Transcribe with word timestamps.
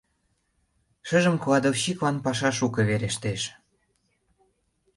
Шыжым 1.07 1.35
кладовщиклан 1.43 2.15
паша 2.25 2.49
шуко 2.57 2.81
верештеш. 2.89 3.41